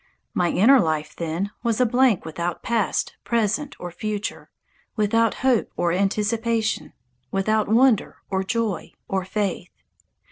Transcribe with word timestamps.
My 0.33 0.49
inner 0.49 0.79
life, 0.79 1.15
then, 1.15 1.51
was 1.61 1.79
a 1.79 1.85
blank 1.85 2.25
without 2.25 2.63
past, 2.63 3.17
present, 3.23 3.75
or 3.79 3.91
future, 3.91 4.49
without 4.95 5.35
hope 5.45 5.71
or 5.77 5.91
anticipation, 5.91 6.93
without 7.29 7.67
wonder 7.69 8.17
or 8.27 8.43
joy 8.43 8.93
or 9.07 9.23
faith. 9.25 9.69